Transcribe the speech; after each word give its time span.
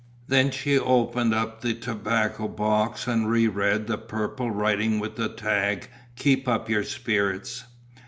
Then 0.27 0.49
she 0.49 0.79
opened 0.79 1.31
the 1.31 1.75
tobacco 1.79 2.47
box 2.47 3.05
and 3.05 3.29
re 3.29 3.47
read 3.47 3.85
the 3.85 3.99
purple 3.99 4.49
writing 4.49 4.97
with 4.97 5.15
the 5.15 5.29
tag 5.29 5.89
"keep 6.15 6.47
up 6.47 6.67
your 6.67 6.83
spirits." 6.83 7.65